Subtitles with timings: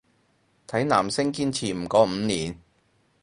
[0.67, 2.57] 睇男星堅持唔過五年